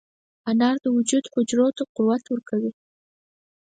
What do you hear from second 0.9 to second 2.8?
وجود حجرو ته قوت ورکوي.